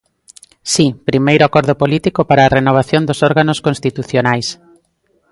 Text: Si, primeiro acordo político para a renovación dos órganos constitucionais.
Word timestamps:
Si, 0.73 0.85
primeiro 1.09 1.43
acordo 1.45 1.73
político 1.81 2.21
para 2.29 2.41
a 2.43 2.53
renovación 2.57 3.01
dos 3.05 3.19
órganos 3.29 3.59
constitucionais. 3.67 4.47